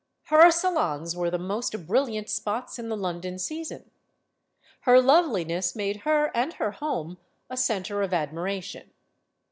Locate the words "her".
0.29-0.49, 4.79-4.99, 5.97-6.35, 6.53-6.71